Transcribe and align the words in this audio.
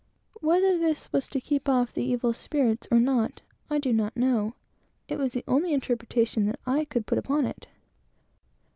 Whether 0.39 0.79
this 0.79 1.13
was 1.13 1.27
to 1.27 1.39
keep 1.39 1.69
off 1.69 1.93
the 1.93 2.03
evil 2.03 2.33
spirits 2.33 2.87
or 2.89 2.99
not, 2.99 3.43
I 3.69 3.77
do 3.77 3.93
not 3.93 4.17
know. 4.17 4.55
It 5.07 5.19
was 5.19 5.33
the 5.33 5.43
only 5.47 5.75
interpretation 5.75 6.47
that 6.47 6.59
I 6.65 6.85
could 6.85 7.05
put 7.05 7.19
upon 7.19 7.45
it. 7.45 7.67